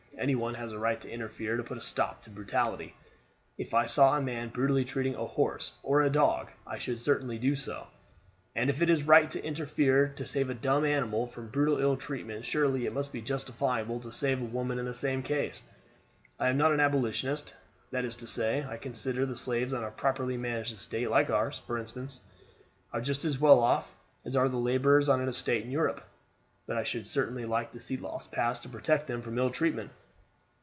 [0.17, 2.93] Any one has a right to interfere to put a stop to brutality.
[3.57, 7.39] If I saw a man brutally treating a horse or a dog I should certainly
[7.39, 7.87] do so;
[8.53, 11.97] and if it is right to interfere to save a dumb animal from brutal ill
[11.97, 15.63] treatment surely it must be justifiable to save a woman in the same case.
[16.39, 17.55] I am not an Abolitionist.
[17.89, 21.63] That is to say, I consider that slaves on a properly managed estate, like ours,
[21.65, 22.19] for instance,
[22.93, 26.05] are just as well off as are the laborers on an estate in Europe;
[26.67, 29.89] but I should certainly like to see laws passed to protect them from ill treatment.